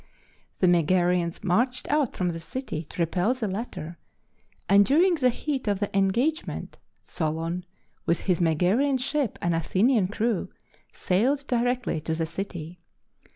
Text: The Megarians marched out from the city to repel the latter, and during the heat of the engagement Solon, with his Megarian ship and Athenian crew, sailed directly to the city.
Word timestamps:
The 0.61 0.67
Megarians 0.67 1.43
marched 1.43 1.87
out 1.91 2.15
from 2.17 2.29
the 2.29 2.39
city 2.39 2.85
to 2.85 3.01
repel 3.03 3.35
the 3.35 3.47
latter, 3.47 3.99
and 4.67 4.83
during 4.83 5.13
the 5.13 5.29
heat 5.29 5.67
of 5.67 5.79
the 5.79 5.95
engagement 5.95 6.79
Solon, 7.03 7.65
with 8.07 8.21
his 8.21 8.39
Megarian 8.41 8.97
ship 8.99 9.37
and 9.43 9.53
Athenian 9.53 10.07
crew, 10.07 10.49
sailed 10.91 11.45
directly 11.45 12.01
to 12.01 12.15
the 12.15 12.25
city. 12.25 12.79